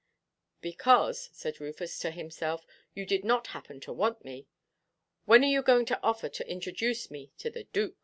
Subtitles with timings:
[0.61, 2.65] "Because," said Rufus to himself,
[2.95, 4.47] "you did not happen to want me;
[5.25, 7.95] when are you going to offer to introduce me to 'the Dook?